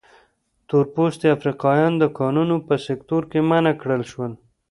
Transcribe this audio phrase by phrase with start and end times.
[0.67, 4.31] تور پوستي افریقایان د کانونو په سکتور کې منع کړل شول.